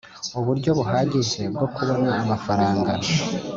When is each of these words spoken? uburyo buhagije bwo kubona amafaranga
uburyo 0.39 0.69
buhagije 0.77 1.41
bwo 1.53 1.67
kubona 1.75 2.09
amafaranga 2.21 2.91